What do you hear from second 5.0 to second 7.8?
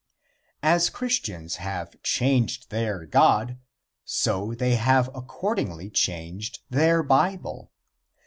accordingly changed their Bible.